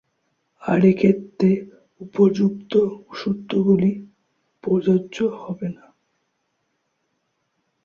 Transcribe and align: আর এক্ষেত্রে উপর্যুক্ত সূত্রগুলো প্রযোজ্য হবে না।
আর 0.61 0.81
এক্ষেত্রে 0.85 1.49
উপর্যুক্ত 2.01 2.73
সূত্রগুলো 3.13 3.89
প্রযোজ্য 4.63 5.17
হবে 5.37 5.67
না। 5.75 5.85